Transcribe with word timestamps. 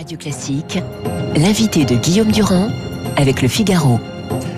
Radio 0.00 0.16
Classique, 0.16 0.78
l'invité 1.36 1.84
de 1.84 1.94
Guillaume 1.94 2.32
Durand 2.32 2.70
avec 3.18 3.42
le 3.42 3.48
Figaro. 3.48 4.00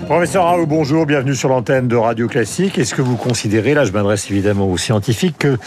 Professeur 0.05 0.45
Raoult, 0.45 0.67
bonjour, 0.67 1.05
bienvenue 1.05 1.35
sur 1.35 1.49
l'antenne 1.49 1.89
de 1.89 1.97
Radio 1.97 2.29
Classique. 2.29 2.77
Est-ce 2.77 2.95
que 2.95 3.01
vous 3.01 3.17
considérez, 3.17 3.73
là 3.73 3.83
je 3.83 3.91
m'adresse 3.91 4.31
évidemment 4.31 4.69
aux 4.69 4.77
scientifiques, 4.77 5.39
que 5.39 5.57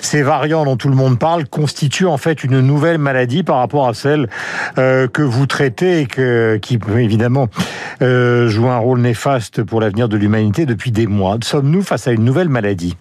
ces 0.00 0.22
variants 0.22 0.64
dont 0.64 0.78
tout 0.78 0.88
le 0.88 0.94
monde 0.94 1.18
parle 1.18 1.46
constituent 1.46 2.06
en 2.06 2.16
fait 2.16 2.44
une 2.44 2.60
nouvelle 2.60 2.96
maladie 2.96 3.42
par 3.42 3.58
rapport 3.58 3.86
à 3.86 3.92
celle 3.92 4.30
euh, 4.78 5.06
que 5.06 5.20
vous 5.20 5.44
traitez 5.44 6.00
et 6.00 6.58
qui 6.58 6.78
évidemment 6.96 7.48
euh, 8.00 8.48
joue 8.48 8.68
un 8.68 8.78
rôle 8.78 9.02
néfaste 9.02 9.62
pour 9.62 9.82
l'avenir 9.82 10.08
de 10.08 10.16
l'humanité 10.16 10.64
depuis 10.64 10.92
des 10.92 11.06
mois 11.06 11.36
Sommes-nous 11.42 11.82
face 11.82 12.08
à 12.08 12.12
une 12.12 12.24
nouvelle 12.24 12.48
maladie? 12.48 12.96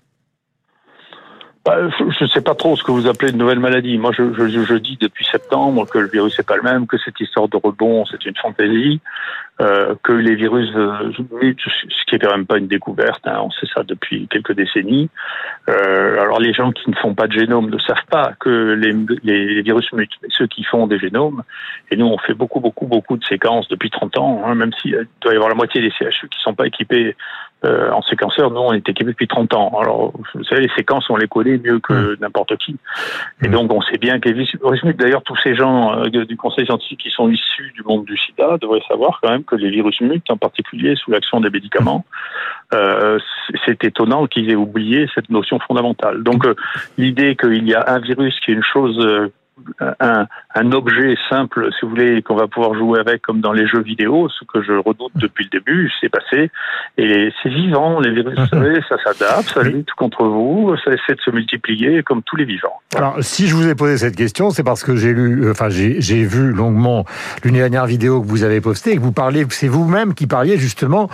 Bah, 1.66 1.90
je 1.98 2.24
ne 2.24 2.30
sais 2.30 2.42
pas 2.42 2.54
trop 2.54 2.76
ce 2.76 2.84
que 2.84 2.92
vous 2.92 3.08
appelez 3.08 3.32
une 3.32 3.40
nouvelle 3.40 3.60
maladie. 3.60 3.98
Moi, 3.98 4.12
je, 4.16 4.34
je, 4.34 4.64
je 4.64 4.76
dis 4.76 4.98
depuis 5.02 5.26
septembre 5.26 5.88
que 5.88 5.98
le 5.98 6.08
virus 6.08 6.38
n'est 6.38 6.44
pas 6.44 6.58
le 6.58 6.62
même, 6.62 6.86
que 6.86 6.98
cette 6.98 7.20
histoire 7.20 7.48
de 7.48 7.58
rebond, 7.58 8.06
c'est 8.06 8.24
une 8.26 8.36
fantaisie, 8.36 9.02
euh, 9.62 9.96
que 10.04 10.12
les 10.12 10.36
virus 10.36 10.70
euh, 10.76 11.14
mutent, 11.42 11.62
ce 11.62 12.06
qui 12.08 12.16
est 12.16 12.20
quand 12.20 12.32
même 12.32 12.46
pas 12.46 12.58
une 12.58 12.68
découverte. 12.68 13.26
Hein, 13.26 13.40
on 13.42 13.52
sait 13.52 13.68
ça 13.74 13.84
depuis 13.84 14.28
quelques 14.28 14.52
décennies. 14.52 15.10
Euh, 15.70 16.20
alors, 16.20 16.42
les 16.42 16.54
gens 16.54 16.74
qui 16.74 16.90
ne 16.90 16.96
font 16.96 17.14
pas 17.14 17.28
de 17.28 17.32
génome 17.32 17.70
ne 17.70 17.78
savent 17.80 18.06
pas 18.10 18.34
que 18.38 18.74
les, 18.74 18.92
les, 19.24 19.62
virus 19.62 19.92
mutent, 19.94 20.18
mais 20.22 20.28
ceux 20.30 20.48
qui 20.48 20.64
font 20.66 20.88
des 20.88 21.00
génomes, 21.00 21.44
et 21.90 21.96
nous, 21.96 22.06
on 22.06 22.18
fait 22.18 22.34
beaucoup, 22.34 22.60
beaucoup, 22.60 22.86
beaucoup 22.86 23.16
de 23.16 23.24
séquences 23.24 23.70
depuis 23.70 23.90
30 23.90 24.18
ans, 24.18 24.44
hein, 24.46 24.56
même 24.56 24.74
s'il 24.82 25.08
doit 25.22 25.32
y 25.32 25.36
avoir 25.36 25.50
la 25.50 25.56
moitié 25.56 25.82
des 25.82 25.92
CHU 25.92 26.28
qui 26.28 26.42
sont 26.42 26.54
pas 26.54 26.68
équipés 26.68 27.16
euh, 27.66 27.90
en 27.92 28.02
séquenceur, 28.04 28.52
nous, 28.52 28.60
on 28.60 28.74
est 28.74 28.88
équipés 28.90 29.12
depuis 29.12 29.28
30 29.28 29.54
ans. 29.54 29.80
Alors, 29.82 30.14
vous 30.34 30.44
savez, 30.44 30.64
les 30.64 30.72
séquences, 30.76 31.10
on 31.10 31.16
les 31.16 31.28
connaît 31.28 31.58
mieux 31.58 31.80
que 31.80 31.94
mmh. 31.94 32.18
n'importe 32.22 32.58
qui. 32.58 32.76
Et 33.42 33.48
mmh. 33.48 33.52
donc, 33.52 33.74
on 33.74 33.82
sait 33.82 33.98
bien 33.98 34.20
que 34.20 34.30
les 34.30 34.34
virus 34.34 34.84
mutent. 34.84 34.98
D'ailleurs, 34.98 35.24
tous 35.24 35.38
ces 35.42 35.56
gens 35.56 35.98
euh, 35.98 36.26
du 36.26 36.38
conseil 36.38 36.66
scientifique 36.66 37.00
qui 37.00 37.10
sont 37.10 37.30
issus 37.30 37.72
du 37.74 37.82
monde 37.84 38.06
du 38.06 38.18
sida 38.18 38.58
devraient 38.62 38.84
savoir 38.88 39.20
quand 39.22 39.32
même 39.32 39.45
que 39.46 39.56
les 39.56 39.70
virus 39.70 40.02
mutent, 40.02 40.30
en 40.30 40.38
particulier 40.38 40.96
sous 40.96 41.12
l'action 41.12 41.40
des 41.42 41.50
médicaments. 41.50 42.06
Euh, 42.74 43.20
c'est 43.66 43.84
étonnant 43.84 44.28
qu'ils 44.28 44.50
aient 44.50 44.56
oublié 44.56 45.08
cette 45.14 45.30
notion 45.30 45.60
fondamentale. 45.60 46.24
Donc, 46.24 46.46
euh, 46.46 46.56
l'idée 46.98 47.36
qu'il 47.36 47.68
y 47.68 47.74
a 47.74 47.84
un 47.88 48.00
virus 48.00 48.40
qui 48.40 48.52
est 48.52 48.56
une 48.56 48.64
chose 48.64 49.32
un, 49.80 50.28
un, 50.56 50.72
objet 50.72 51.16
simple, 51.30 51.70
si 51.72 51.86
vous 51.86 51.90
voulez, 51.90 52.22
qu'on 52.22 52.36
va 52.36 52.48
pouvoir 52.48 52.74
jouer 52.76 53.00
avec 53.00 53.22
comme 53.22 53.42
dans 53.42 53.54
les 53.54 53.68
jeux 53.68 53.82
vidéo, 53.82 54.30
ce 54.30 54.46
que 54.46 54.62
je 54.64 54.74
redoute 54.74 55.12
depuis 55.16 55.46
le 55.46 55.60
début, 55.60 55.92
c'est 56.02 56.10
passé. 56.10 56.50
Et 56.98 57.32
c'est 57.42 57.50
vivant, 57.50 58.00
les 58.00 58.12
virus, 58.12 58.38
vous 58.38 58.48
savez, 58.52 58.80
ça 58.90 58.98
s'adapte, 59.04 59.50
ça 59.50 59.64
lutte 59.64 59.92
contre 59.92 60.26
vous, 60.26 60.76
ça 60.84 60.92
essaie 60.92 61.16
de 61.16 61.22
se 61.22 61.32
multiplier 61.32 62.04
comme 62.04 62.24
tous 62.24 62.36
les 62.36 62.46
vivants. 62.46 62.80
Alors, 62.96 63.16
si 63.22 63.48
je 63.48 63.56
vous 63.56 63.68
ai 63.68 63.76
posé 63.76 63.98
cette 63.98 64.16
question, 64.16 64.50
c'est 64.50 64.64
parce 64.64 64.84
que 64.84 64.96
j'ai 64.96 65.14
lu, 65.14 65.46
euh, 65.46 65.52
enfin, 65.52 65.70
j'ai 65.70 66.24
vu 66.24 66.52
longuement 66.52 67.06
l'une 67.44 67.54
des 67.54 67.60
dernières 67.60 67.86
vidéos 67.86 68.22
que 68.22 68.28
vous 68.28 68.44
avez 68.44 68.62
postées 68.62 68.92
et 68.92 68.96
que 68.96 69.02
vous 69.02 69.12
parlez, 69.12 69.46
c'est 69.50 69.68
vous-même 69.68 70.14
qui 70.14 70.28
parliez 70.28 70.58
justement 70.58 71.10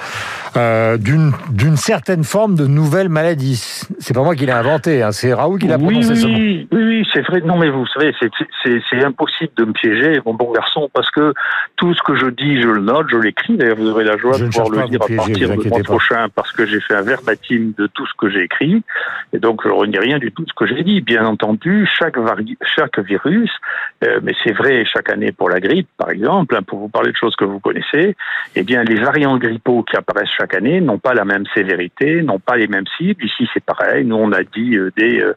euh, 0.57 0.97
d'une 0.97 1.77
certaine 1.77 2.23
forme 2.23 2.55
de 2.55 2.67
nouvelle 2.67 3.09
maladie. 3.09 3.55
C'est 3.99 4.13
pas 4.13 4.23
moi 4.23 4.35
qui 4.35 4.45
l'ai 4.45 4.51
inventé, 4.51 5.01
hein, 5.01 5.11
c'est 5.11 5.33
Raoult 5.33 5.57
qui 5.57 5.67
l'a 5.67 5.77
prononcé. 5.77 6.13
Oui, 6.13 6.23
oui, 6.25 6.67
oui, 6.71 6.83
oui 6.83 7.07
c'est 7.13 7.21
vrai. 7.21 7.41
Non, 7.41 7.57
mais 7.57 7.69
vous 7.69 7.85
savez, 7.87 8.13
c'est 8.19 8.29
c'est 8.63 9.03
impossible 9.31 9.53
de 9.55 9.65
me 9.65 9.73
piéger, 9.73 10.21
mon 10.25 10.33
bon 10.33 10.51
garçon, 10.51 10.89
parce 10.93 11.09
que 11.11 11.33
tout 11.75 11.93
ce 11.93 12.01
que 12.03 12.15
je 12.15 12.27
dis, 12.27 12.61
je 12.61 12.67
le 12.67 12.81
note, 12.81 13.07
je 13.09 13.17
l'écris. 13.17 13.57
D'ailleurs, 13.57 13.77
vous 13.77 13.89
aurez 13.89 14.03
la 14.03 14.17
joie 14.17 14.37
de 14.37 14.45
pouvoir 14.45 14.69
le 14.69 14.89
lire 14.89 15.01
à 15.01 15.15
partir 15.15 15.57
du 15.57 15.69
mois 15.69 15.79
prochain, 15.79 16.27
parce 16.33 16.51
que 16.51 16.65
j'ai 16.65 16.79
fait 16.81 16.95
un 16.95 17.01
verbatim 17.01 17.73
de 17.77 17.87
tout 17.87 18.05
ce 18.05 18.13
que 18.17 18.29
j'ai 18.29 18.43
écrit, 18.43 18.83
et 19.33 19.39
donc 19.39 19.61
je 19.63 19.69
ne 19.69 19.73
renie 19.73 19.99
rien 19.99 20.19
du 20.19 20.31
tout 20.31 20.43
de 20.43 20.49
ce 20.49 20.53
que 20.53 20.67
j'ai 20.67 20.83
dit. 20.83 21.01
Bien 21.01 21.25
entendu, 21.25 21.87
chaque, 21.97 22.15
chaque 22.63 22.99
virus, 22.99 23.51
euh, 24.03 24.19
mais 24.23 24.33
c'est 24.43 24.53
vrai 24.53 24.85
chaque 24.85 25.09
année 25.09 25.31
pour 25.31 25.49
la 25.49 25.59
grippe, 25.59 25.87
par 25.97 26.09
exemple, 26.09 26.55
hein, 26.55 26.63
pour 26.63 26.79
vous 26.79 26.89
parler 26.89 27.11
de 27.11 27.17
choses 27.17 27.35
que 27.35 27.45
vous 27.45 27.59
connaissez, 27.59 28.15
eh 28.55 28.63
bien, 28.63 28.83
les 28.83 28.95
variants 28.95 29.37
grippaux 29.37 29.83
qui 29.83 29.95
apparaissent 29.95 30.29
chaque 30.37 30.55
année 30.55 30.81
n'ont 30.81 30.99
pas 30.99 31.13
la 31.13 31.25
même 31.25 31.45
sévérité, 31.53 32.21
n'ont 32.21 32.39
pas 32.39 32.57
les 32.57 32.67
mêmes 32.67 32.85
cibles. 32.97 33.23
Ici, 33.23 33.47
c'est 33.53 33.63
pareil. 33.63 34.05
Nous, 34.05 34.15
on 34.15 34.31
a 34.31 34.43
dit 34.43 34.75
euh, 34.75 34.91
dès 34.97 35.21
euh, 35.21 35.33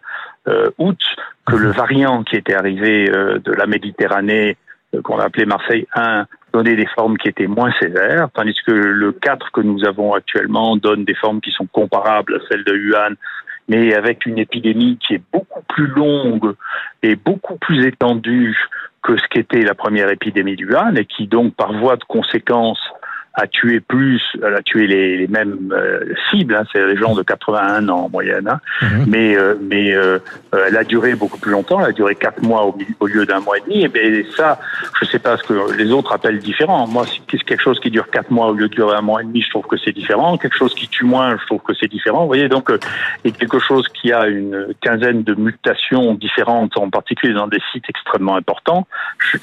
août 0.79 0.99
que 1.47 1.57
le 1.57 1.71
variant 1.71 2.23
qui 2.23 2.37
était 2.37 2.55
arrivé 2.55 3.11
euh, 3.11 3.39
de 3.39 3.53
la 3.53 3.67
Méditerranée, 3.67 4.57
euh, 4.95 5.03
qu'on 5.03 5.19
a 5.19 5.25
appelé 5.25 5.47
Marseille 5.47 5.87
1, 5.95 6.27
donnait 6.53 6.77
des 6.77 6.87
formes 6.87 7.19
qui 7.19 7.29
étaient 7.29 7.47
moins 7.47 7.73
sévères, 7.81 8.29
tandis 8.33 8.57
que 8.67 8.73
le 8.73 9.13
4 9.13 9.51
que 9.53 9.61
nous 9.61 9.85
avons 9.85 10.15
actuellement 10.15 10.77
donne 10.77 11.05
des 11.05 11.15
formes 11.15 11.41
qui 11.41 11.51
sont 11.51 11.67
comparables 11.67 12.37
à 12.37 12.39
celles 12.49 12.65
de 12.65 12.73
Wuhan, 12.73 13.15
mais 13.69 13.95
avec 13.95 14.27
une 14.27 14.39
épidémie 14.39 14.99
qui 14.99 15.15
est 15.15 15.23
beaucoup 15.33 15.63
plus 15.69 15.87
longue 15.87 16.55
et 17.03 17.17
beaucoup 17.17 17.57
plus 17.57 17.87
étendue 17.87 18.57
que 19.03 19.17
ce 19.19 19.27
qu'était 19.29 19.63
la 19.63 19.75
première 19.75 20.11
épidémie 20.11 20.57
de 20.57 20.65
Wuhan, 20.65 20.95
et 20.97 21.05
qui 21.05 21.27
donc, 21.27 21.55
par 21.55 21.73
voie 21.73 21.97
de 21.97 22.05
conséquence, 22.05 22.81
a 23.35 23.49
tué 23.49 23.81
plus, 23.81 24.23
elle 24.43 24.55
a 24.55 24.63
tué 24.63 24.87
les, 24.87 25.17
les 25.17 25.27
mêmes 25.27 25.73
euh, 25.73 26.15
cibles, 26.31 26.55
hein, 26.55 26.65
c'est 26.73 26.85
les 26.87 26.97
gens 26.97 27.15
de 27.15 27.23
81 27.23 27.89
ans 27.89 28.05
en 28.05 28.09
moyenne, 28.09 28.49
hein, 28.49 28.61
mhm. 28.81 29.05
mais 29.09 29.37
euh, 29.37 29.55
mais 29.61 29.93
euh, 29.93 30.21
elle 30.53 30.77
a 30.77 30.85
duré 30.85 31.17
beaucoup 31.17 31.39
plus 31.39 31.51
longtemps, 31.51 31.81
elle 31.81 31.91
a 31.91 31.93
duré 31.93 32.15
quatre 32.15 32.43
mois 32.43 32.65
au, 32.65 32.79
au 33.01 33.07
lieu 33.09 33.27
d'un 33.27 33.41
mois 33.41 33.59
et 33.59 33.61
demi. 33.63 33.85
Et 33.85 33.89
bien 33.89 34.23
ça, 34.37 34.61
je 35.01 35.07
sais 35.07 35.19
pas 35.19 35.37
ce 35.37 35.43
que 35.43 35.77
les 35.77 35.91
autres 35.91 36.13
appellent 36.13 36.39
différent. 36.39 36.87
Moi, 36.87 37.05
c'est 37.07 37.43
quelque 37.43 37.61
chose 37.63 37.81
qui 37.81 37.91
dure 37.91 38.09
quatre 38.09 38.31
mois 38.31 38.49
au 38.49 38.53
lieu 38.53 38.69
de 38.69 38.75
durer 38.75 38.97
un 38.97 39.03
mois 39.03 39.23
et 39.23 39.25
demi, 39.25 39.43
je 39.43 39.51
trouve 39.51 39.67
que 39.67 39.77
c'est 39.77 39.93
différent. 39.93 40.39
Quelque 40.39 40.57
chose 40.57 40.75
qui 40.75 40.87
tue 40.87 41.05
moins, 41.05 41.37
je 41.37 41.47
trouve 41.47 41.61
que 41.63 41.75
c'est 41.75 41.91
différent. 41.91 42.21
Vous 42.21 42.29
voyez, 42.29 42.49
donc 42.49 42.71
et 43.25 43.33
quelque 43.33 43.59
chose 43.59 43.89
qui 43.89 44.13
a 44.13 44.29
une 44.29 44.69
quinzaine 44.81 45.25
de 45.25 45.35
mutations 45.35 46.15
différentes, 46.15 46.77
en 46.79 46.89
particulier 46.89 47.35
dans 47.35 47.49
des 47.49 47.61
sites 47.73 47.89
extrêmement 47.89 48.37
importants, 48.37 48.87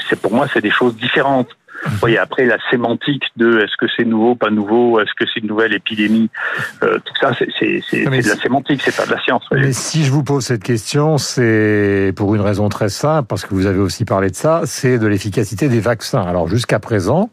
c'est 0.09 0.19
pour 0.19 0.33
moi 0.33 0.47
c'est 0.53 0.61
des 0.61 0.71
choses 0.71 0.95
différentes. 0.95 1.49
Oui, 2.03 2.17
après 2.17 2.45
la 2.45 2.57
sémantique 2.69 3.23
de 3.37 3.59
est-ce 3.59 3.77
que 3.77 3.85
c'est 3.95 4.05
nouveau, 4.05 4.35
pas 4.35 4.49
nouveau, 4.49 4.99
est-ce 4.99 5.11
que 5.17 5.25
c'est 5.31 5.39
une 5.41 5.47
nouvelle 5.47 5.73
épidémie, 5.73 6.29
euh, 6.83 6.97
tout 6.99 7.13
ça, 7.19 7.31
c'est 7.37 7.83
de 7.91 8.29
la 8.29 8.35
sémantique, 8.35 8.81
c'est 8.83 8.95
pas 8.95 9.05
de 9.05 9.11
la 9.11 9.21
science. 9.21 9.43
Mais 9.51 9.73
si 9.73 10.03
je 10.03 10.11
vous 10.11 10.23
pose 10.23 10.45
cette 10.45 10.63
question, 10.63 11.17
c'est 11.17 12.13
pour 12.15 12.33
une 12.35 12.41
raison 12.41 12.69
très 12.69 12.89
simple, 12.89 13.27
parce 13.27 13.45
que 13.45 13.53
vous 13.53 13.65
avez 13.65 13.79
aussi 13.79 14.05
parlé 14.05 14.29
de 14.29 14.35
ça, 14.35 14.61
c'est 14.65 14.97
de 14.97 15.07
l'efficacité 15.07 15.69
des 15.69 15.79
vaccins. 15.79 16.21
Alors 16.21 16.47
jusqu'à 16.47 16.79
présent, 16.79 17.29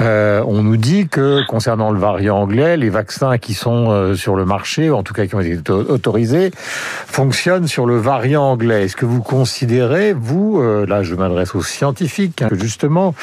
euh, 0.00 0.42
on 0.46 0.62
nous 0.62 0.76
dit 0.76 1.08
que 1.08 1.46
concernant 1.46 1.90
le 1.90 1.98
variant 1.98 2.38
anglais, 2.38 2.76
les 2.76 2.90
vaccins 2.90 3.38
qui 3.38 3.54
sont 3.54 3.90
euh, 3.90 4.14
sur 4.14 4.36
le 4.36 4.44
marché, 4.44 4.90
ou 4.90 4.94
en 4.94 5.02
tout 5.02 5.14
cas 5.14 5.26
qui 5.26 5.34
ont 5.34 5.40
été 5.40 5.72
autorisés, 5.72 6.50
fonctionnent 6.56 7.68
sur 7.68 7.86
le 7.86 7.96
variant 7.96 8.42
anglais. 8.42 8.84
Est-ce 8.84 8.96
que 8.96 9.06
vous 9.06 9.22
considérez, 9.22 10.12
vous, 10.12 10.60
euh, 10.60 10.86
là 10.86 11.02
je 11.02 11.14
m'adresse 11.14 11.54
aux 11.54 11.62
scientifiques, 11.62 12.42
hein, 12.42 12.48
que 12.48 12.56
justement, 12.56 13.14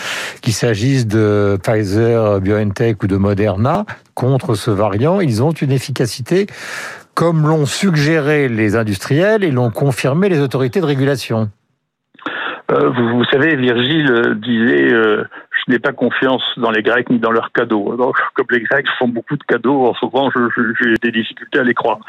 qui 0.41 0.50
qu'il 0.51 0.57
s'agisse 0.57 1.07
de 1.07 1.57
Pfizer, 1.63 2.41
BioNTech 2.41 3.01
ou 3.03 3.07
de 3.07 3.15
Moderna, 3.15 3.85
contre 4.15 4.55
ce 4.55 4.69
variant, 4.69 5.21
ils 5.21 5.41
ont 5.41 5.51
une 5.51 5.71
efficacité 5.71 6.45
comme 7.15 7.47
l'ont 7.47 7.65
suggéré 7.65 8.49
les 8.49 8.75
industriels 8.75 9.45
et 9.45 9.51
l'ont 9.51 9.71
confirmé 9.71 10.27
les 10.27 10.41
autorités 10.41 10.81
de 10.81 10.85
régulation. 10.85 11.49
Euh, 12.69 12.89
vous, 12.89 13.23
savez, 13.31 13.55
Virgile 13.55 14.35
disait 14.41 14.91
euh, 14.91 15.23
Je 15.51 15.71
n'ai 15.71 15.79
pas 15.79 15.93
confiance 15.93 16.43
dans 16.57 16.71
les 16.71 16.83
Grecs 16.83 17.09
ni 17.09 17.19
dans 17.19 17.31
leurs 17.31 17.53
cadeaux. 17.53 17.95
Comme 18.33 18.45
les 18.49 18.61
Grecs 18.61 18.87
font 18.99 19.07
beaucoup 19.07 19.37
de 19.37 19.43
cadeaux, 19.43 19.87
en 19.87 19.93
souvent 19.93 20.29
j'ai 20.81 20.95
des 21.01 21.11
difficultés 21.11 21.59
à 21.59 21.63
les 21.63 21.73
croire. 21.73 21.99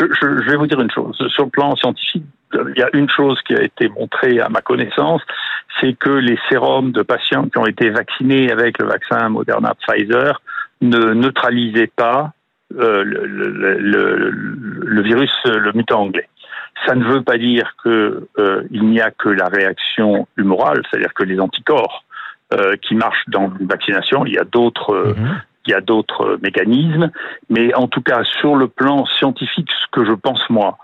Je, 0.00 0.50
vais 0.50 0.56
vous 0.56 0.66
dire 0.66 0.80
une 0.80 0.90
chose. 0.90 1.16
Sur 1.28 1.44
le 1.44 1.50
plan 1.50 1.76
scientifique, 1.76 2.24
il 2.52 2.78
y 2.78 2.82
a 2.82 2.90
une 2.92 3.08
chose 3.08 3.40
qui 3.46 3.54
a 3.54 3.62
été 3.62 3.88
montrée 3.88 4.40
à 4.40 4.48
ma 4.48 4.60
connaissance, 4.60 5.22
c'est 5.80 5.94
que 5.98 6.10
les 6.10 6.38
sérums 6.48 6.92
de 6.92 7.02
patients 7.02 7.48
qui 7.48 7.58
ont 7.58 7.66
été 7.66 7.90
vaccinés 7.90 8.50
avec 8.50 8.78
le 8.78 8.86
vaccin 8.86 9.28
Moderna 9.28 9.74
Pfizer 9.74 10.40
ne 10.80 11.12
neutralisaient 11.14 11.90
pas 11.94 12.32
euh, 12.78 13.04
le, 13.04 13.26
le, 13.26 14.30
le, 14.30 15.02
virus, 15.02 15.32
le 15.44 15.72
mutant 15.72 16.02
anglais. 16.02 16.28
Ça 16.86 16.94
ne 16.94 17.04
veut 17.04 17.22
pas 17.22 17.38
dire 17.38 17.74
qu'il 17.82 17.92
euh, 18.38 18.62
n'y 18.70 19.00
a 19.00 19.10
que 19.10 19.28
la 19.28 19.46
réaction 19.46 20.26
humorale, 20.36 20.82
c'est-à-dire 20.90 21.14
que 21.14 21.22
les 21.22 21.38
anticorps 21.38 22.04
euh, 22.52 22.76
qui 22.82 22.94
marchent 22.94 23.28
dans 23.28 23.52
une 23.58 23.66
vaccination, 23.66 24.26
il 24.26 24.34
y 24.34 24.38
a 24.38 24.44
d'autres. 24.44 25.14
Mhm. 25.16 25.40
Il 25.66 25.70
y 25.70 25.74
a 25.74 25.80
d'autres 25.80 26.38
mécanismes, 26.42 27.10
mais 27.48 27.72
en 27.74 27.88
tout 27.88 28.02
cas 28.02 28.22
sur 28.22 28.54
le 28.54 28.68
plan 28.68 29.06
scientifique, 29.06 29.70
ce 29.70 29.86
que 29.92 30.04
je 30.04 30.12
pense 30.12 30.42
moi, 30.50 30.76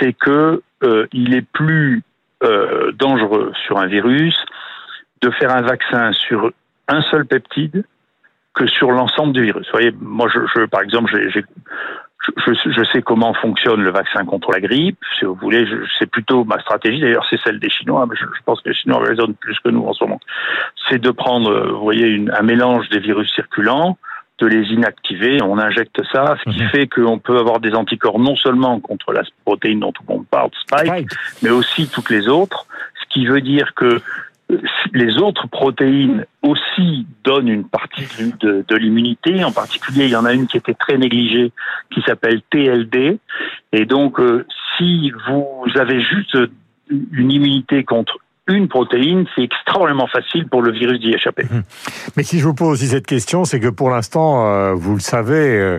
c'est 0.00 0.14
que 0.14 0.62
euh, 0.82 1.06
il 1.12 1.34
est 1.34 1.46
plus 1.52 2.02
euh, 2.44 2.92
dangereux 2.92 3.52
sur 3.66 3.78
un 3.78 3.86
virus 3.86 4.36
de 5.22 5.30
faire 5.30 5.54
un 5.54 5.62
vaccin 5.62 6.12
sur 6.12 6.52
un 6.88 7.00
seul 7.02 7.24
peptide 7.26 7.84
que 8.54 8.66
sur 8.66 8.92
l'ensemble 8.92 9.32
du 9.32 9.42
virus. 9.42 9.66
Vous 9.66 9.72
voyez, 9.72 9.92
moi, 10.00 10.28
je, 10.32 10.64
par 10.66 10.82
exemple, 10.82 11.10
je, 11.12 11.40
je, 12.36 12.84
sais 12.92 13.02
comment 13.02 13.34
fonctionne 13.34 13.82
le 13.82 13.90
vaccin 13.90 14.24
contre 14.24 14.52
la 14.52 14.60
grippe. 14.60 14.98
Si 15.18 15.24
vous 15.24 15.34
voulez, 15.34 15.66
c'est 15.98 16.06
plutôt 16.06 16.44
ma 16.44 16.60
stratégie. 16.60 17.00
D'ailleurs, 17.00 17.26
c'est 17.28 17.40
celle 17.42 17.58
des 17.58 17.70
Chinois. 17.70 18.06
Mais 18.08 18.16
je, 18.16 18.24
pense 18.44 18.60
que 18.60 18.68
les 18.68 18.74
Chinois 18.74 19.02
raisonnent 19.02 19.34
plus 19.34 19.58
que 19.60 19.70
nous 19.70 19.84
en 19.84 19.92
ce 19.92 20.04
moment. 20.04 20.20
C'est 20.88 20.98
de 20.98 21.10
prendre, 21.10 21.50
euh, 21.50 21.72
vous 21.72 21.82
voyez, 21.82 22.24
un 22.32 22.42
mélange 22.42 22.88
des 22.90 23.00
virus 23.00 23.32
circulants, 23.34 23.98
de 24.38 24.46
les 24.46 24.72
inactiver. 24.72 25.42
On 25.42 25.58
injecte 25.58 26.02
ça, 26.12 26.36
ce 26.44 26.50
qui 26.50 26.62
mhm. 26.62 26.68
fait 26.70 26.86
qu'on 26.88 27.18
peut 27.18 27.38
avoir 27.38 27.60
des 27.60 27.74
anticorps 27.74 28.18
non 28.18 28.36
seulement 28.36 28.80
contre 28.80 29.12
la 29.12 29.22
protéine 29.44 29.80
dont 29.80 29.92
tout 29.92 30.02
le 30.08 30.14
monde 30.14 30.26
parle, 30.30 30.50
Spike, 30.60 31.08
mais 31.42 31.50
aussi 31.50 31.88
toutes 31.88 32.10
les 32.10 32.28
autres. 32.28 32.66
Ce 33.00 33.14
qui 33.14 33.26
veut 33.26 33.40
dire 33.40 33.74
que 33.74 34.00
les 34.92 35.18
autres 35.18 35.48
protéines 35.48 36.26
aussi 36.42 37.06
donnent 37.24 37.48
une 37.48 37.64
partie 37.64 38.06
de, 38.40 38.64
de 38.66 38.76
l'immunité. 38.76 39.42
En 39.42 39.52
particulier, 39.52 40.04
il 40.04 40.10
y 40.10 40.16
en 40.16 40.24
a 40.24 40.32
une 40.32 40.46
qui 40.46 40.56
était 40.56 40.74
très 40.74 40.98
négligée, 40.98 41.52
qui 41.90 42.02
s'appelle 42.02 42.42
TLD. 42.50 43.18
Et 43.72 43.86
donc, 43.86 44.20
euh, 44.20 44.46
si 44.76 45.12
vous 45.26 45.64
avez 45.76 46.00
juste 46.00 46.36
une 46.90 47.32
immunité 47.32 47.84
contre 47.84 48.18
une 48.46 48.68
protéine, 48.68 49.24
c'est 49.34 49.42
extrêmement 49.42 50.06
facile 50.06 50.46
pour 50.48 50.62
le 50.62 50.72
virus 50.72 51.00
d'y 51.00 51.10
échapper. 51.10 51.46
Hum. 51.50 51.62
Mais 52.16 52.22
si 52.22 52.38
je 52.38 52.44
vous 52.44 52.54
pose 52.54 52.72
aussi 52.72 52.88
cette 52.88 53.06
question, 53.06 53.44
c'est 53.44 53.60
que 53.60 53.68
pour 53.68 53.90
l'instant, 53.90 54.46
euh, 54.46 54.74
vous 54.74 54.94
le 54.94 55.00
savez, 55.00 55.58
euh, 55.58 55.78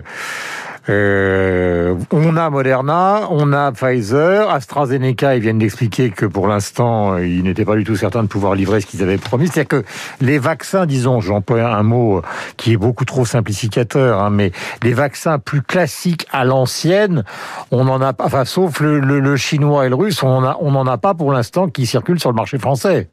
euh, 0.88 1.94
on 2.12 2.36
a 2.36 2.48
Moderna, 2.50 3.22
on 3.30 3.52
a 3.52 3.72
Pfizer, 3.72 4.48
AstraZeneca, 4.48 5.34
ils 5.36 5.42
viennent 5.42 5.58
d'expliquer 5.58 6.10
que 6.10 6.26
pour 6.26 6.46
l'instant, 6.46 7.18
ils 7.18 7.42
n'étaient 7.42 7.64
pas 7.64 7.76
du 7.76 7.84
tout 7.84 7.96
certains 7.96 8.22
de 8.22 8.28
pouvoir 8.28 8.54
livrer 8.54 8.80
ce 8.80 8.86
qu'ils 8.86 9.02
avaient 9.02 9.18
promis. 9.18 9.48
C'est-à-dire 9.48 9.82
que 9.82 9.86
les 10.20 10.38
vaccins, 10.38 10.86
disons, 10.86 11.20
j'emploie 11.20 11.74
un 11.74 11.82
mot 11.82 12.22
qui 12.56 12.72
est 12.72 12.76
beaucoup 12.76 13.04
trop 13.04 13.24
simplificateur, 13.24 14.22
hein, 14.22 14.30
mais 14.30 14.52
les 14.82 14.92
vaccins 14.92 15.38
plus 15.38 15.62
classiques 15.62 16.26
à 16.30 16.44
l'ancienne, 16.44 17.24
on 17.70 17.84
n'en 17.84 18.00
a 18.00 18.12
pas, 18.12 18.24
enfin, 18.24 18.44
sauf 18.44 18.80
le, 18.80 19.36
chinois 19.36 19.86
et 19.86 19.88
le 19.88 19.96
russe, 19.96 20.22
on 20.22 20.40
n'en 20.40 20.86
a 20.86 20.98
pas 20.98 21.14
pour 21.14 21.32
l'instant 21.32 21.68
qui 21.68 21.86
circulent 21.86 22.20
sur 22.20 22.30
le 22.30 22.36
marché 22.36 22.58
français 22.58 23.08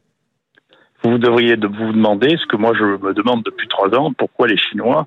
vous 1.10 1.18
devriez 1.18 1.56
vous 1.56 1.92
demander, 1.92 2.36
ce 2.36 2.46
que 2.46 2.56
moi 2.56 2.72
je 2.74 2.84
me 2.84 3.12
demande 3.12 3.42
depuis 3.42 3.68
trois 3.68 3.94
ans, 3.94 4.12
pourquoi 4.16 4.46
les 4.46 4.56
Chinois 4.56 5.06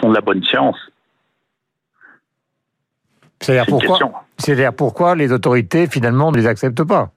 font 0.00 0.10
de 0.10 0.14
la 0.14 0.20
bonne 0.20 0.42
science. 0.44 0.76
C'est-à-dire 3.40 3.66
pourquoi, 3.66 3.98
pourquoi 4.76 5.14
les 5.14 5.32
autorités 5.32 5.86
finalement 5.86 6.32
ne 6.32 6.36
les 6.36 6.46
acceptent 6.46 6.84
pas 6.84 7.10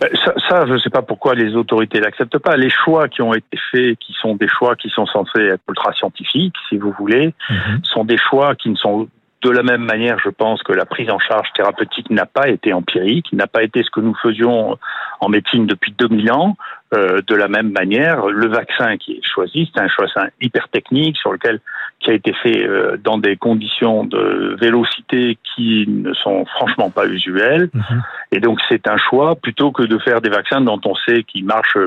ben, 0.00 0.08
ça, 0.48 0.64
je 0.66 0.72
ne 0.72 0.78
sais 0.78 0.88
pas 0.88 1.02
pourquoi 1.02 1.34
les 1.34 1.54
autorités 1.54 2.00
l'acceptent 2.00 2.38
pas. 2.38 2.56
Les 2.56 2.70
choix 2.70 3.06
qui 3.08 3.20
ont 3.20 3.34
été 3.34 3.58
faits, 3.70 3.98
qui 3.98 4.14
sont 4.14 4.34
des 4.34 4.48
choix 4.48 4.74
qui 4.74 4.88
sont 4.88 5.04
censés 5.04 5.42
être 5.42 5.60
ultra 5.68 5.92
scientifiques, 5.92 6.54
si 6.70 6.78
vous 6.78 6.94
voulez, 6.98 7.34
mhm. 7.50 7.84
sont 7.84 8.04
des 8.04 8.16
choix 8.16 8.54
qui 8.54 8.70
ne 8.70 8.76
sont 8.76 9.08
de 9.42 9.50
la 9.50 9.62
même 9.62 9.84
manière, 9.84 10.18
je 10.22 10.28
pense 10.28 10.62
que 10.62 10.72
la 10.72 10.84
prise 10.84 11.08
en 11.10 11.18
charge 11.18 11.48
thérapeutique 11.54 12.10
n'a 12.10 12.26
pas 12.26 12.48
été 12.48 12.72
empirique, 12.72 13.32
n'a 13.32 13.46
pas 13.46 13.62
été 13.62 13.82
ce 13.82 13.90
que 13.90 14.00
nous 14.00 14.14
faisions 14.22 14.76
en 15.20 15.28
médecine 15.28 15.66
depuis 15.66 15.94
2000 15.98 16.30
ans. 16.32 16.56
Euh, 16.92 17.22
de 17.26 17.34
la 17.34 17.48
même 17.48 17.70
manière, 17.70 18.26
le 18.26 18.48
vaccin 18.48 18.98
qui 18.98 19.12
est 19.12 19.24
choisi, 19.24 19.70
c'est 19.72 19.80
un 19.80 19.86
vaccin 19.98 20.28
hyper 20.42 20.68
technique 20.68 21.16
sur 21.16 21.32
lequel 21.32 21.60
qui 22.00 22.10
a 22.10 22.14
été 22.14 22.34
fait 22.34 22.66
euh, 22.66 22.98
dans 23.02 23.16
des 23.16 23.36
conditions 23.36 24.04
de 24.04 24.56
vélocité 24.60 25.38
qui 25.54 25.86
ne 25.88 26.12
sont 26.12 26.44
franchement 26.44 26.90
pas 26.90 27.06
usuelles. 27.06 27.70
Mhm. 27.72 28.02
Et 28.32 28.40
donc 28.40 28.58
c'est 28.68 28.88
un 28.88 28.96
choix 28.98 29.36
plutôt 29.36 29.70
que 29.70 29.84
de 29.84 29.98
faire 29.98 30.20
des 30.20 30.30
vaccins 30.30 30.60
dont 30.60 30.80
on 30.84 30.94
sait 31.06 31.22
qu'ils 31.22 31.44
marchent 31.46 31.78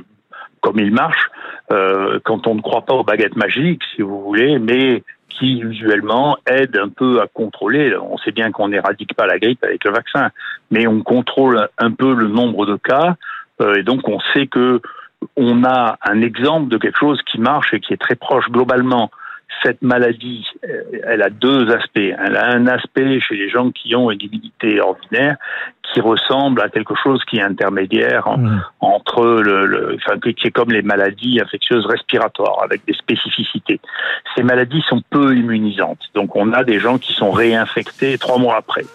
comme 0.64 0.80
ils 0.80 0.94
marchent, 0.94 1.30
euh, 1.72 2.20
quand 2.24 2.48
on 2.48 2.56
ne 2.56 2.62
croit 2.62 2.86
pas 2.86 2.94
aux 2.94 3.04
baguettes 3.04 3.36
magiques, 3.36 3.84
si 3.96 4.02
vous 4.02 4.22
voulez, 4.22 4.60
mais 4.60 5.04
qui 5.38 5.60
usuellement 5.60 6.38
aide 6.48 6.78
un 6.78 6.90
peu 6.90 7.22
à 7.22 7.28
contrôler. 7.28 7.96
On 7.98 8.18
sait 8.18 8.32
bien 8.32 8.52
qu'on 8.52 8.70
n'éradique 8.70 9.14
pas 9.16 9.26
la 9.26 9.40
grippe 9.40 9.64
avec 9.64 9.84
le 9.84 9.92
vaccin, 9.92 10.30
mais 10.72 10.88
on 10.88 11.02
contrôle 11.02 11.68
un 11.78 11.92
peu 11.92 12.14
le 12.14 12.28
nombre 12.28 12.66
de 12.66 12.76
cas 12.76 13.16
euh, 13.62 13.76
et 13.76 13.84
donc 13.84 14.08
on 14.08 14.20
sait 14.34 14.48
que 14.48 14.82
on 15.38 15.64
a 15.64 15.98
un 16.02 16.22
exemple 16.22 16.70
de 16.70 16.78
quelque 16.78 17.00
chose 17.00 17.22
qui 17.24 17.40
marche 17.40 17.74
et 17.74 17.80
qui 17.80 17.94
est 17.94 18.02
très 18.02 18.16
proche 18.16 18.50
globalement 18.50 19.10
cette 19.62 19.82
maladie, 19.82 20.46
euh, 20.68 20.82
elle 21.04 21.22
a 21.22 21.30
deux 21.30 21.70
aspects. 21.72 21.98
Elle 21.98 22.36
a 22.36 22.48
un 22.48 22.68
aspect 22.68 23.20
chez 23.20 23.36
les 23.36 23.50
gens 23.50 23.72
qui 23.72 23.96
ont 23.96 24.10
une 24.12 24.22
immunité 24.22 24.82
ordinaire 24.82 25.38
qui 25.92 26.00
ressemble 26.00 26.62
à 26.62 26.70
quelque 26.70 26.94
chose 26.96 27.22
qui 27.26 27.38
est 27.38 27.42
intermédiaire 27.42 28.28
mmh. 28.28 28.62
entre 28.80 29.26
le, 29.42 29.98
enfin, 29.98 30.18
qui 30.20 30.48
est 30.48 30.52
comme 30.52 30.72
les 30.72 30.82
maladies 30.82 31.40
infectieuses 31.42 31.86
respiratoires 31.86 32.64
avec 32.64 32.86
des 32.86 32.94
spécificités. 32.94 33.80
Ces 34.36 34.44
maladies 34.44 34.82
sont 34.88 35.02
peu 35.10 35.36
immunisantes, 35.36 36.00
donc 36.16 36.36
on 36.36 36.54
a 36.54 36.64
des 36.64 36.80
gens 36.80 36.98
qui 36.98 37.14
sont 37.14 37.32
réinfectés 37.32 38.18
trois 38.18 38.38
mois 38.38 38.56
après. 38.56 38.86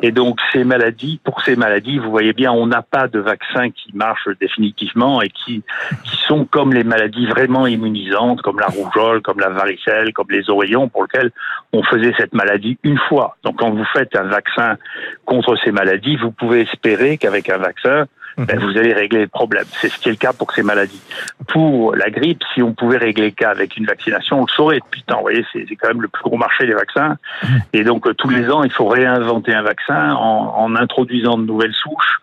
Et 0.00 0.10
donc 0.10 0.40
ces 0.52 0.64
maladies, 0.64 1.20
pour 1.22 1.42
ces 1.42 1.54
maladies, 1.54 1.98
vous 1.98 2.10
voyez 2.10 2.32
bien, 2.32 2.50
on 2.50 2.66
n'a 2.66 2.82
pas 2.82 3.08
de 3.08 3.20
vaccin 3.20 3.70
qui 3.70 3.94
marche 3.94 4.28
définitivement 4.40 5.22
et 5.22 5.28
qui 5.28 5.62
qui 6.04 6.16
sont 6.26 6.44
comme 6.46 6.72
les 6.72 6.84
maladies 6.84 7.26
vraiment 7.26 7.66
immunisantes, 7.66 8.42
comme 8.42 8.58
la 8.58 8.66
rougeole, 8.66 9.20
comme 9.20 9.38
la 9.38 9.50
varicelle, 9.50 10.12
comme 10.12 10.30
les 10.30 10.48
oreillons, 10.48 10.88
pour 10.88 11.02
lesquels 11.02 11.30
on 11.72 11.82
faisait 11.82 12.14
cette 12.18 12.32
maladie 12.32 12.78
une 12.82 12.98
fois. 12.98 13.36
Donc 13.44 13.56
quand 13.58 13.70
vous 13.70 13.84
faites 13.92 14.16
un 14.16 14.24
vaccin 14.24 14.76
contre 15.24 15.56
ces 15.62 15.72
maladies, 15.72 16.16
vous 16.16 16.31
pouvez 16.32 16.62
espérer 16.62 17.18
qu'avec 17.18 17.48
un 17.50 17.58
vaccin, 17.58 18.06
ben, 18.36 18.58
mhm. 18.58 18.64
vous 18.64 18.78
allez 18.78 18.92
régler 18.92 19.20
le 19.20 19.28
problème. 19.28 19.64
C'est 19.80 19.88
ce 19.88 19.98
qui 19.98 20.08
est 20.08 20.12
le 20.12 20.16
cas 20.16 20.32
pour 20.32 20.52
ces 20.52 20.62
maladies. 20.62 21.02
Pour 21.48 21.94
la 21.94 22.10
grippe, 22.10 22.42
si 22.54 22.62
on 22.62 22.72
pouvait 22.72 22.98
régler 22.98 23.26
le 23.26 23.30
cas 23.32 23.50
avec 23.50 23.76
une 23.76 23.86
vaccination, 23.86 24.38
on 24.38 24.46
le 24.46 24.52
saurait 24.52 24.80
depuis 24.80 25.02
temps. 25.02 25.16
Vous 25.16 25.22
voyez, 25.22 25.44
c'est 25.52 25.66
quand 25.76 25.88
même 25.88 26.02
le 26.02 26.08
plus 26.08 26.22
gros 26.22 26.36
marché 26.36 26.66
des 26.66 26.74
vaccins. 26.74 27.16
Mhm. 27.42 27.60
Et 27.74 27.84
donc, 27.84 28.06
euh, 28.06 28.14
tous 28.14 28.30
les 28.30 28.50
ans, 28.50 28.62
il 28.62 28.72
faut 28.72 28.86
réinventer 28.86 29.52
un 29.52 29.62
vaccin 29.62 30.14
en, 30.14 30.54
en 30.56 30.76
introduisant 30.76 31.36
de 31.36 31.44
nouvelles 31.44 31.74
souches. 31.74 32.18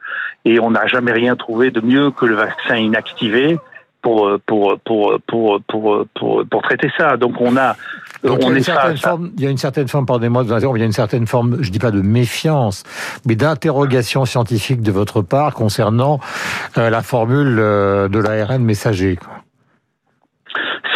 Et 0.46 0.60
on 0.60 0.72
n'a 0.72 0.88
jamais 0.88 1.12
rien 1.12 1.36
trouvé 1.36 1.70
de 1.70 1.82
mieux 1.82 2.12
que 2.12 2.26
le 2.26 2.36
vaccin 2.36 2.76
inactivé 2.78 3.60
pour, 4.02 4.38
pour, 4.46 4.80
pour, 4.86 5.20
pour, 5.28 5.62
pour, 5.68 6.06
pour, 6.16 6.46
pour 6.50 6.62
traiter 6.62 6.90
ça. 6.98 7.18
Donc, 7.18 7.36
on 7.40 7.58
a 7.58 7.76
donc, 8.24 8.40
il, 8.42 8.50
y 8.50 8.52
a 8.52 8.58
une 8.58 8.64
certaine 8.64 8.98
forme, 8.98 9.32
il 9.38 9.44
y 9.44 9.48
a 9.48 9.50
une 9.50 9.58
certaine 9.58 9.88
forme, 9.88 10.06
pardonnez-moi 10.06 10.44
de 10.44 10.50
il 10.50 10.80
y 10.80 10.84
a 10.84 10.86
une 10.86 10.92
certaine 10.92 11.26
forme, 11.26 11.58
je 11.62 11.72
dis 11.72 11.80
pas 11.80 11.92
de 11.92 12.02
méfiance, 12.02 12.84
mais 13.26 13.36
d'interrogation 13.36 14.26
scientifique 14.26 14.82
de 14.82 14.92
votre 14.92 15.22
part 15.22 15.54
concernant 15.54 16.20
euh, 16.78 16.90
la 16.90 17.02
formule 17.02 17.58
euh, 17.60 18.10
de 18.10 18.20
l'ARN 18.20 18.62
messager. 18.62 19.16
Quoi 19.16 19.39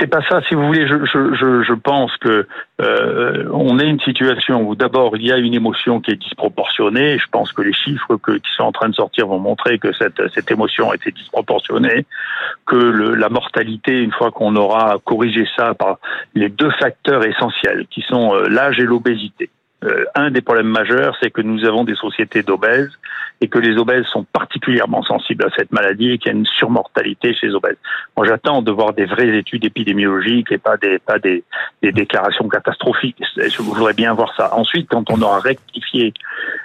c'est 0.03 0.09
pas 0.09 0.21
ça. 0.27 0.41
Si 0.49 0.53
vous 0.53 0.67
voulez, 0.67 0.85
je, 0.85 1.73
pense 1.73 2.15
que 2.17 2.45
euh, 2.81 3.49
on 3.53 3.79
est 3.79 3.87
une 3.87 4.01
situation 4.01 4.67
où 4.67 4.75
d'abord 4.75 5.15
il 5.15 5.25
y 5.25 5.31
a 5.31 5.37
une 5.37 5.53
émotion 5.53 6.01
qui 6.01 6.11
est 6.11 6.17
disproportionnée. 6.21 7.17
Je 7.17 7.27
pense 7.31 7.53
que 7.53 7.61
les 7.61 7.71
chiffres 7.71 8.17
qui 8.17 8.51
sont 8.53 8.63
en 8.63 8.73
train 8.73 8.89
de 8.89 8.95
sortir 8.95 9.27
vont 9.27 9.39
montrer 9.39 9.79
que 9.79 9.93
cette, 9.93 10.21
cette 10.35 10.51
émotion 10.51 10.93
était 10.93 11.11
disproportionnée, 11.11 12.05
que 12.65 12.75
la 12.75 13.29
mortalité, 13.29 14.01
une 14.01 14.11
fois 14.11 14.31
qu'on 14.31 14.57
aura 14.57 14.97
corrigé 15.05 15.47
ça 15.55 15.73
par 15.73 15.99
les 16.35 16.49
deux 16.49 16.71
facteurs 16.71 17.25
essentiels 17.25 17.85
qui 17.89 18.01
sont 18.01 18.35
euh, 18.35 18.49
l'âge 18.49 18.79
et 18.79 18.83
l'obésité. 18.83 19.49
Euh, 19.83 20.05
un 20.15 20.31
des 20.31 20.41
problèmes 20.41 20.67
majeurs, 20.67 21.17
c'est 21.21 21.29
que 21.29 21.41
nous 21.41 21.65
avons 21.65 21.83
des 21.83 21.95
sociétés 21.95 22.41
d'obèses 22.41 22.91
et 23.41 23.49
que 23.49 23.59
les 23.59 23.77
obèses 23.77 24.05
sont 24.05 24.23
particulièrement 24.23 25.03
sensibles 25.03 25.43
à 25.45 25.49
cette 25.57 25.71
maladie 25.73 26.11
et 26.11 26.17
qu'il 26.17 26.31
y 26.31 26.35
a 26.35 26.37
une 26.37 26.45
surmortalité 26.45 27.33
chez 27.33 27.47
les 27.47 27.55
obèses. 27.55 27.77
Moi, 28.15 28.25
j'attends 28.25 28.61
de 28.61 28.71
voir 28.71 28.93
des 28.93 29.05
vraies 29.05 29.35
études 29.37 29.65
épidémiologiques 29.65 30.51
et 30.51 30.57
pas 30.57 30.77
des, 30.77 30.99
pas 30.99 31.19
des, 31.19 31.43
des 31.81 31.91
déclarations 31.91 32.47
catastrophiques. 32.47 33.21
Je 33.35 33.61
voudrais 33.61 33.93
bien 33.93 34.13
voir 34.13 34.33
ça. 34.37 34.55
Ensuite, 34.55 34.87
quand 34.89 35.09
on 35.09 35.21
aura 35.21 35.39
rectifié 35.39 36.13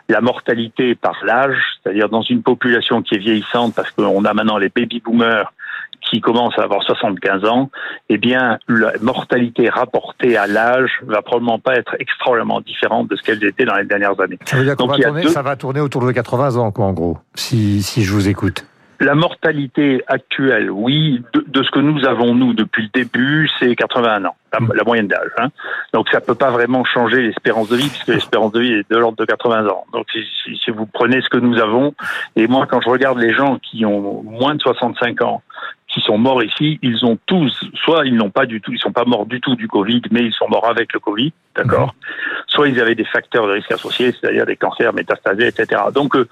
la 0.09 0.21
mortalité 0.21 0.95
par 0.95 1.19
l'âge, 1.25 1.59
c'est-à-dire 1.83 2.09
dans 2.09 2.23
une 2.23 2.43
population 2.43 3.03
qui 3.03 3.17
est 3.17 3.19
vieillissante, 3.19 3.75
parce 3.75 3.91
qu'on 3.91 4.25
a 4.25 4.35
maintenant 4.35 4.59
les 4.59 4.69
baby 4.69 5.01
boomers 5.01 5.53
qui 6.00 6.21
commencent 6.21 6.59
à 6.59 6.62
avoir 6.62 6.83
75 6.83 7.45
ans, 7.45 7.71
eh 8.09 8.19
bien, 8.19 8.59
la 8.69 8.93
mortalité 9.00 9.69
rapportée 9.69 10.37
à 10.37 10.47
l'âge 10.47 10.90
va 11.07 11.23
probablement 11.23 11.59
pas 11.59 11.76
être 11.76 11.97
extraordinairement 11.99 12.61
différente 12.61 13.09
de 13.09 13.17
ce 13.17 13.23
qu'elle 13.23 13.43
était 13.45 13.64
dans 13.64 13.76
les 13.76 13.85
dernières 13.85 14.19
années. 14.21 14.38
Ça 14.45 14.57
veut 14.57 14.64
dire 14.64 14.76
qu'on 14.76 14.87
va 14.87 14.99
tourner, 14.99 15.28
ça 15.28 15.43
va 15.43 15.57
tourner 15.57 15.81
autour 15.81 16.07
de 16.07 16.12
80 16.12 16.57
ans, 16.57 16.71
quoi, 16.73 16.87
en 16.87 16.93
gros, 16.93 17.19
si, 17.35 17.83
si 17.83 18.02
je 18.02 18.12
vous 18.12 18.28
écoute. 18.28 18.64
La 19.00 19.14
mortalité 19.14 20.02
actuelle, 20.09 20.73
oui, 20.73 21.23
de, 21.33 21.62
ce 21.62 21.71
que 21.71 21.78
nous 21.78 22.05
avons, 22.05 22.35
nous, 22.35 22.52
depuis 22.52 22.83
le 22.83 22.88
début, 22.93 23.49
c'est 23.61 23.76
81 23.76 24.25
ans, 24.25 24.35
la, 24.52 24.59
hmm. 24.59 24.73
moyenne 24.85 25.07
d'âge. 25.07 25.31
Hein. 25.38 25.50
Donc 25.93 26.09
ça 26.11 26.21
peut 26.21 26.35
pas 26.35 26.50
vraiment 26.50 26.85
changer 26.85 27.23
l'espérance 27.23 27.69
de 27.69 27.76
vie, 27.76 27.88
puisque 27.88 28.09
l'espérance 28.09 28.50
de 28.50 28.61
vie 28.61 28.73
est 28.73 28.90
de 28.90 28.97
l'ordre 28.97 29.17
de 29.17 29.25
80 29.25 29.69
ans. 29.69 29.85
Donc 29.93 30.07
si, 30.11 30.25
si, 30.64 30.71
vous 30.73 30.87
prenez 30.87 31.21
ce 31.21 31.28
que 31.28 31.38
nous 31.38 31.59
avons, 31.61 31.95
et 32.35 32.49
moi 32.49 32.67
quand 32.67 32.81
je 32.81 32.88
regarde 32.88 33.19
les 33.19 33.33
gens 33.33 33.59
qui 33.59 33.87
ont 33.87 34.25
moins 34.25 34.57
de 34.57 34.61
65 34.61 35.23
ans, 35.23 35.43
qui 35.88 36.00
sont 36.00 36.18
morts 36.18 36.42
ici, 36.42 36.78
ils 36.83 37.04
ont 37.07 37.18
tous, 37.26 37.64
soit 37.83 38.07
ils 38.07 38.14
n'ont 38.14 38.30
pas 38.30 38.45
du 38.45 38.61
tout, 38.61 38.73
ils 38.73 38.78
sont 38.78 38.92
pas 38.92 39.04
morts 39.07 39.25
du 39.25 39.40
tout 39.40 39.57
du 39.57 39.66
Covid, 39.66 40.02
mais 40.11 40.21
ils 40.21 40.33
sont 40.33 40.49
morts 40.49 40.68
avec 40.68 40.92
le 40.92 41.00
Covid, 41.00 41.33
d'accord. 41.57 41.95
Mhm. 41.95 42.42
Soit 42.47 42.68
ils 42.68 42.80
avaient 42.80 42.95
des 42.95 43.07
facteurs 43.07 43.47
de 43.47 43.52
risque 43.52 43.73
associés, 43.73 44.12
c'est-à-dire 44.12 44.45
des 44.45 44.57
cancers 44.57 44.92
métastasés, 44.92 45.47
etc. 45.47 45.83
Donc, 45.95 46.14
euh, 46.14 46.28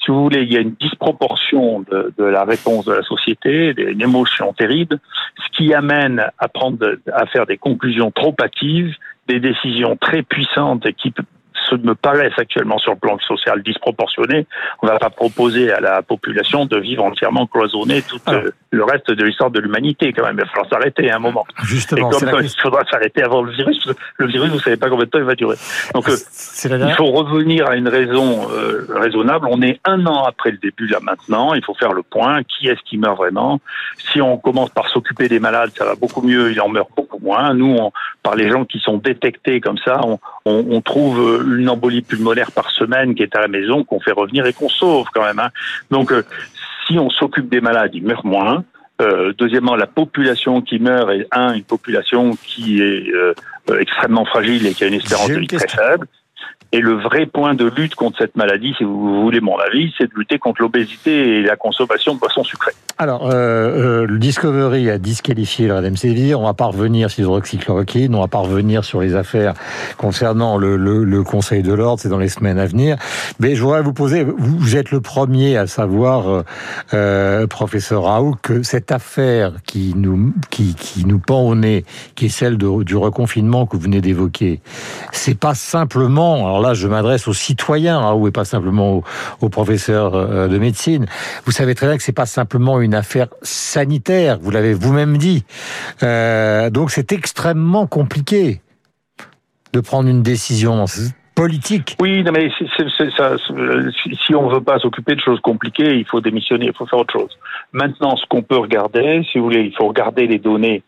si 0.00 0.10
vous 0.10 0.24
voulez, 0.24 0.42
il 0.42 0.52
y 0.52 0.56
a 0.56 0.60
une 0.60 0.74
disproportion 0.74 1.80
de, 1.80 2.12
de, 2.18 2.24
la 2.24 2.44
réponse 2.44 2.84
de 2.84 2.94
la 2.94 3.02
société, 3.02 3.74
une 3.76 4.02
émotion 4.02 4.52
terrible, 4.52 4.98
ce 5.36 5.56
qui 5.56 5.72
amène 5.72 6.24
à 6.38 6.48
prendre, 6.48 6.96
à 7.12 7.26
faire 7.26 7.46
des 7.46 7.58
conclusions 7.58 8.10
trop 8.10 8.34
hâtives, 8.40 8.94
des 9.28 9.40
décisions 9.40 9.96
très 9.96 10.22
puissantes 10.22 10.90
qui 10.92 11.12
me 11.74 11.94
paraissent 11.94 12.38
actuellement 12.38 12.78
sur 12.78 12.92
le 12.92 12.98
plan 12.98 13.18
social 13.18 13.62
disproportionnés. 13.62 14.46
On 14.82 14.86
ne 14.86 14.92
va 14.92 14.98
pas 14.98 15.10
proposer 15.10 15.72
à 15.72 15.80
la 15.80 16.02
population 16.02 16.66
de 16.66 16.78
vivre 16.78 17.04
entièrement 17.04 17.46
cloisonnée 17.46 18.02
tout 18.02 18.20
euh, 18.28 18.50
le 18.70 18.84
reste 18.84 19.10
de 19.10 19.24
l'histoire 19.24 19.50
de 19.50 19.60
l'humanité 19.60 20.12
quand 20.12 20.24
même. 20.24 20.36
Il 20.38 20.44
va 20.44 20.46
falloir 20.46 20.68
s'arrêter 20.68 21.10
à 21.10 21.16
un 21.16 21.18
moment. 21.18 21.46
Justement, 21.64 22.10
Et 22.10 22.20
comme 22.30 22.42
il 22.42 22.50
faudra 22.60 22.84
s'arrêter 22.90 23.22
avant 23.22 23.42
le 23.42 23.52
virus, 23.52 23.88
le 24.16 24.26
virus, 24.26 24.50
vous 24.50 24.60
savez 24.60 24.76
pas 24.76 24.88
combien 24.88 25.04
de 25.04 25.10
temps 25.10 25.18
il 25.18 25.24
va 25.24 25.34
durer. 25.34 25.56
Donc, 25.94 26.08
euh, 26.08 26.16
il 26.64 26.94
faut 26.96 27.06
revenir 27.06 27.68
à 27.68 27.76
une 27.76 27.88
raison 27.88 28.48
euh, 28.52 28.86
raisonnable. 28.94 29.46
On 29.50 29.62
est 29.62 29.80
un 29.84 30.04
an 30.06 30.24
après 30.24 30.50
le 30.50 30.58
début 30.58 30.86
là 30.86 30.98
maintenant. 31.02 31.54
Il 31.54 31.64
faut 31.64 31.74
faire 31.74 31.92
le 31.92 32.02
point. 32.02 32.42
Qui 32.44 32.68
est-ce 32.68 32.80
qui 32.84 32.98
meurt 32.98 33.16
vraiment? 33.16 33.60
Si 33.98 34.20
on 34.20 34.36
commence 34.36 34.70
par 34.70 34.88
s'occuper 34.88 35.28
des 35.28 35.40
malades, 35.40 35.70
ça 35.76 35.84
va 35.84 35.94
beaucoup 35.94 36.22
mieux. 36.22 36.52
Il 36.52 36.60
en 36.60 36.68
meurt 36.68 36.88
beaucoup 36.96 37.18
moins. 37.18 37.54
Nous, 37.54 37.74
on, 37.78 37.92
par 38.22 38.34
les 38.34 38.50
gens 38.50 38.64
qui 38.64 38.78
sont 38.78 38.98
détectés 38.98 39.60
comme 39.60 39.78
ça, 39.78 40.00
on, 40.04 40.18
on, 40.44 40.80
trouve 40.80 41.42
une 41.58 41.68
embolie 41.68 42.02
pulmonaire 42.02 42.52
par 42.52 42.70
semaine 42.70 43.14
qui 43.14 43.22
est 43.22 43.34
à 43.36 43.40
la 43.40 43.48
maison, 43.48 43.84
qu'on 43.84 44.00
fait 44.00 44.12
revenir 44.12 44.46
et 44.46 44.52
qu'on 44.52 44.68
sauve 44.68 45.06
quand 45.12 45.22
même. 45.22 45.38
Hein. 45.38 45.50
Donc, 45.90 46.12
euh, 46.12 46.22
si 46.86 46.98
on 46.98 47.10
s'occupe 47.10 47.48
des 47.48 47.60
malades, 47.60 47.90
ils 47.94 48.04
meurent 48.04 48.26
moins. 48.26 48.64
Euh, 49.00 49.32
deuxièmement, 49.36 49.76
la 49.76 49.86
population 49.86 50.62
qui 50.62 50.78
meurt 50.78 51.10
est 51.10 51.26
un 51.30 51.52
une 51.52 51.64
population 51.64 52.36
qui 52.42 52.80
est 52.80 53.12
euh, 53.12 53.34
extrêmement 53.78 54.24
fragile 54.24 54.66
et 54.66 54.72
qui 54.72 54.84
a 54.84 54.86
une 54.86 54.94
espérance 54.94 55.28
de 55.28 55.38
vie 55.38 55.46
très 55.46 55.68
faible. 55.68 56.06
Et 56.76 56.80
le 56.80 56.92
vrai 56.92 57.24
point 57.24 57.54
de 57.54 57.64
lutte 57.64 57.94
contre 57.94 58.18
cette 58.18 58.36
maladie, 58.36 58.74
si 58.76 58.84
vous 58.84 59.22
voulez 59.22 59.40
mon 59.40 59.56
avis, 59.56 59.94
c'est 59.96 60.12
de 60.12 60.14
lutter 60.14 60.38
contre 60.38 60.60
l'obésité 60.60 61.38
et 61.38 61.42
la 61.42 61.56
consommation 61.56 62.14
de 62.14 62.20
boissons 62.20 62.44
sucrées. 62.44 62.74
Alors, 62.98 63.26
euh, 63.26 63.32
euh, 63.32 64.06
le 64.06 64.18
Discovery 64.18 64.90
a 64.90 64.98
disqualifié 64.98 65.68
le 65.68 65.76
Redemsevir. 65.76 66.40
On 66.40 66.44
va 66.44 66.54
pas 66.54 66.66
revenir 66.66 67.10
sur 67.10 67.22
l'hydroxychloroquine. 67.22 68.14
On 68.14 68.20
va 68.20 68.28
pas 68.28 68.38
revenir 68.38 68.84
sur 68.84 69.00
les 69.00 69.14
affaires 69.14 69.54
concernant 69.96 70.58
le, 70.58 71.22
Conseil 71.22 71.62
de 71.62 71.72
l'ordre. 71.72 72.00
C'est 72.00 72.08
dans 72.10 72.18
les 72.18 72.28
semaines 72.28 72.58
à 72.58 72.66
venir. 72.66 72.96
Mais 73.38 73.54
je 73.54 73.62
voudrais 73.62 73.82
vous 73.82 73.92
poser, 73.92 74.24
vous, 74.24 74.76
êtes 74.76 74.90
le 74.90 75.00
premier 75.00 75.56
à 75.56 75.66
savoir, 75.66 76.44
euh, 76.94 77.46
professeur 77.46 78.04
Raoult, 78.04 78.36
que 78.42 78.62
cette 78.62 78.92
affaire 78.92 79.52
qui 79.66 79.94
nous, 79.96 80.32
qui, 80.50 80.74
nous 81.06 81.18
pend 81.18 81.40
au 81.40 81.54
nez, 81.54 81.84
qui 82.14 82.26
est 82.26 82.30
celle 82.30 82.56
du 82.58 82.96
reconfinement 82.96 83.66
que 83.66 83.76
vous 83.76 83.82
venez 83.82 84.00
d'évoquer, 84.00 84.60
c'est 85.12 85.38
pas 85.38 85.54
simplement 85.54 86.46
je 86.74 86.88
m'adresse 86.88 87.28
aux 87.28 87.34
citoyens, 87.34 87.98
hein, 87.98 88.14
ou 88.14 88.30
pas 88.30 88.44
simplement 88.44 89.02
aux, 89.40 89.48
professeurs 89.48 90.14
euh, 90.14 90.48
de 90.48 90.58
médecine. 90.58 91.06
Vous 91.44 91.52
savez 91.52 91.74
très 91.74 91.86
bien 91.86 91.96
que 91.96 92.02
c'est 92.02 92.12
pas 92.12 92.26
simplement 92.26 92.80
une 92.80 92.94
affaire 92.94 93.28
sanitaire. 93.42 94.38
Vous 94.40 94.50
l'avez 94.50 94.74
vous-même 94.74 95.16
dit. 95.16 95.44
Euh, 96.02 96.70
donc 96.70 96.90
c'est 96.90 97.12
extrêmement 97.12 97.86
compliqué 97.86 98.60
de 99.72 99.80
prendre 99.80 100.08
une 100.08 100.22
décision 100.22 100.84
politique. 101.36 101.96
Oui, 102.00 102.24
mais 102.32 102.50
si 104.24 104.34
on 104.34 104.48
veut 104.48 104.62
pas 104.62 104.78
s'occuper 104.80 105.14
de 105.14 105.20
choses 105.20 105.38
compliquées, 105.40 105.96
il 105.96 106.04
faut 106.04 106.20
démissionner, 106.20 106.66
il 106.66 106.72
faut 106.72 106.86
faire 106.86 106.98
autre 106.98 107.12
chose. 107.12 107.38
Maintenant, 107.72 108.16
ce 108.16 108.26
qu'on 108.26 108.42
peut 108.42 108.56
regarder, 108.56 109.22
si 109.30 109.38
vous 109.38 109.44
voulez, 109.44 109.60
il 109.60 109.76
faut 109.76 109.86
regarder 109.86 110.26
les 110.26 110.38
données 110.38 110.82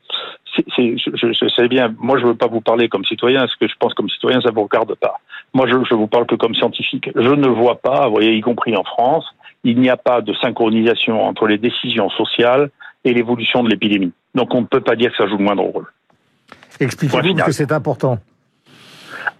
je, 0.67 1.33
je, 1.33 1.49
sais 1.49 1.69
bien, 1.69 1.95
moi 1.99 2.19
je 2.19 2.25
ne 2.25 2.28
veux 2.28 2.35
pas 2.35 2.47
vous 2.47 2.61
parler 2.61 2.88
comme 2.88 3.05
citoyen, 3.05 3.47
ce 3.47 3.57
que 3.57 3.69
je 3.69 3.75
pense 3.78 3.95
comme 3.95 4.09
citoyen, 4.09 4.40
ça 4.40 4.50
ne 4.50 4.55
vous 4.55 4.64
regarde 4.64 4.95
pas. 4.95 5.21
Moi 5.55 5.67
je, 5.67 5.76
je 5.88 5.95
vous 5.95 6.07
parle 6.07 6.26
que 6.26 6.35
comme 6.35 6.55
scientifique. 6.55 7.11
Je 7.14 7.31
ne 7.31 7.49
vois 7.49 7.81
pas, 7.81 8.07
vous 8.07 8.14
voyez, 8.14 8.35
y 8.35 8.40
compris 8.40 8.76
en 8.76 8.85
France, 8.85 9.25
il 9.64 9.81
n'y 9.81 9.90
a 9.90 9.97
pas 9.97 10.21
de 10.21 10.33
synchronisation 10.35 11.23
entre 11.23 11.47
les 11.47 11.59
décisions 11.59 12.11
sociales 12.11 12.71
et 13.05 13.14
l'évolution 13.14 13.62
de 13.62 13.71
l'épidémie. 13.71 14.12
Donc 14.35 14.55
on 14.55 14.62
ne 14.62 14.67
peut 14.67 14.81
pas 14.81 14.97
dire 14.97 15.11
que 15.11 15.17
ça 15.17 15.26
joue 15.26 15.38
le 15.38 15.45
moindre 15.45 15.62
rôle. 15.62 15.87
Expliquez-vous 16.81 17.35
que 17.35 17.52
c'est 17.52 17.73
important. 17.73 18.19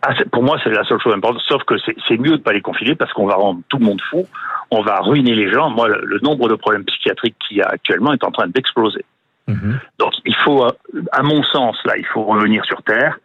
Ah, 0.03 0.15
pour 0.31 0.43
moi, 0.45 0.59
c'est 0.63 0.71
la 0.71 0.85
seule 0.85 1.01
chose 1.01 1.15
importante, 1.15 1.43
sauf 1.47 1.65
que 1.65 1.75
c'est 1.79 2.19
mieux 2.19 2.31
de 2.31 2.37
ne 2.37 2.43
pas 2.43 2.53
les 2.53 2.61
confiner 2.61 2.95
parce 2.95 3.13
qu'on 3.13 3.27
va 3.27 3.35
rendre 3.35 3.61
tout 3.69 3.79
le 3.79 3.85
monde 3.85 4.01
fou, 4.11 4.27
on 4.71 4.83
va 4.83 5.01
ruiner 5.01 5.35
les 5.35 5.51
gens. 5.51 5.71
Moi, 5.71 5.89
le 5.89 6.19
nombre 6.21 6.49
de 6.49 6.55
problèmes 6.55 6.85
psychiatriques 6.85 7.37
qu'il 7.47 7.57
y 7.57 7.63
a 7.63 7.69
actuellement 7.69 8.13
est 8.13 8.23
en 8.23 8.31
train 8.31 8.47
d'exploser. 8.47 9.05
Mhm. 9.49 9.81
Donc 9.99 10.13
il 10.25 10.37
faut, 10.37 10.65
à 10.65 11.23
mon 11.23 11.43
sens, 11.43 11.77
là, 11.85 11.97
il 11.97 12.07
faut 12.07 12.23
revenir 12.23 12.65
sur 12.65 12.83
Terre. 12.83 13.19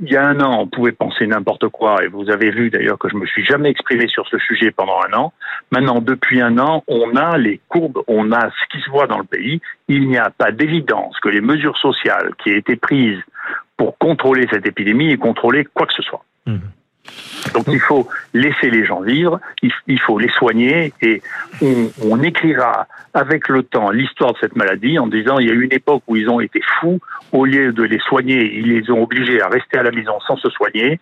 Il 0.00 0.10
y 0.10 0.16
a 0.16 0.26
un 0.26 0.40
an, 0.40 0.60
on 0.60 0.66
pouvait 0.66 0.92
penser 0.92 1.26
n'importe 1.26 1.68
quoi, 1.68 2.02
et 2.02 2.08
vous 2.08 2.30
avez 2.30 2.50
vu 2.50 2.70
d'ailleurs 2.70 2.98
que 2.98 3.10
je 3.10 3.16
me 3.16 3.26
suis 3.26 3.44
jamais 3.44 3.68
exprimé 3.68 4.08
sur 4.08 4.26
ce 4.28 4.38
sujet 4.38 4.70
pendant 4.70 4.98
un 5.10 5.12
an. 5.12 5.32
Maintenant, 5.72 6.00
depuis 6.00 6.40
un 6.40 6.56
an, 6.58 6.82
on 6.88 7.14
a 7.16 7.36
les 7.36 7.60
courbes, 7.68 8.02
on 8.08 8.32
a 8.32 8.48
ce 8.48 8.66
qui 8.70 8.82
se 8.82 8.88
voit 8.88 9.06
dans 9.06 9.18
le 9.18 9.24
pays. 9.24 9.60
Il 9.88 10.08
n'y 10.08 10.16
a 10.16 10.30
pas 10.30 10.52
d'évidence 10.52 11.20
que 11.20 11.28
les 11.28 11.42
mesures 11.42 11.76
sociales 11.76 12.30
qui 12.42 12.48
aient 12.48 12.58
été 12.58 12.76
prises 12.76 13.20
pour 13.76 13.98
contrôler 13.98 14.46
cette 14.50 14.66
épidémie 14.66 15.10
aient 15.10 15.16
contrôlé 15.16 15.64
quoi 15.64 15.86
que 15.86 15.94
ce 15.94 16.02
soit. 16.02 16.24
Mhm. 16.46 16.60
Donc 17.52 17.66
il 17.68 17.80
faut 17.80 18.08
laisser 18.32 18.70
les 18.70 18.84
gens 18.84 19.00
vivre, 19.00 19.38
il, 19.62 20.00
faut 20.00 20.18
les 20.18 20.30
soigner 20.30 20.92
et 21.02 21.22
on, 22.02 22.22
écrira 22.22 22.86
avec 23.12 23.48
le 23.48 23.62
temps 23.62 23.90
l'histoire 23.90 24.32
de 24.32 24.38
cette 24.40 24.56
maladie 24.56 24.98
en 24.98 25.06
disant 25.06 25.38
il 25.38 25.46
y 25.46 25.50
a 25.50 25.54
eu 25.54 25.62
une 25.62 25.72
époque 25.72 26.02
où 26.08 26.16
ils 26.16 26.28
ont 26.28 26.40
été 26.40 26.60
fous, 26.80 27.00
au 27.32 27.44
lieu 27.44 27.72
de 27.72 27.82
les 27.82 27.98
soigner, 28.00 28.58
ils 28.58 28.68
les 28.68 28.90
ont 28.90 29.02
obligés 29.02 29.40
à 29.40 29.48
rester 29.48 29.78
à 29.78 29.82
la 29.82 29.90
maison 29.90 30.18
sans 30.26 30.36
se 30.36 30.48
soigner 30.50 30.98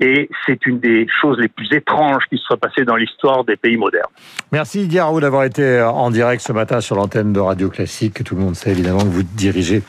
et 0.00 0.28
c'est 0.44 0.66
une 0.66 0.78
des 0.78 1.06
choses 1.20 1.38
les 1.38 1.48
plus 1.48 1.72
étranges 1.72 2.24
qui 2.28 2.36
se 2.36 2.44
soit 2.44 2.58
passées 2.58 2.84
dans 2.84 2.96
l'histoire 2.96 3.44
des 3.44 3.56
pays 3.56 3.76
modernes. 3.76 4.10
Merci 4.52 4.86
Diarou 4.86 5.20
d'avoir 5.20 5.44
été 5.44 5.80
en 5.80 6.10
direct 6.10 6.42
ce 6.42 6.52
matin 6.52 6.80
sur 6.80 6.96
l'antenne 6.96 7.32
de 7.32 7.40
Radio 7.40 7.70
Classique. 7.70 8.22
Tout 8.22 8.34
le 8.34 8.42
monde 8.42 8.54
sait 8.54 8.70
évidemment 8.70 9.00
que 9.00 9.06
vous 9.06 9.22
dirigez 9.22 9.82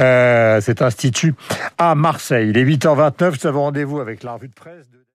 euh, 0.00 0.60
cet 0.60 0.82
institut 0.82 1.34
à 1.78 1.94
Marseille. 1.94 2.50
Il 2.50 2.58
est 2.58 2.64
8h29, 2.64 3.38
nous 3.42 3.46
avons 3.46 3.62
rendez-vous 3.62 4.00
avec 4.00 4.22
la 4.22 4.32
revue 4.32 4.48
de 4.48 4.54
presse. 4.54 4.93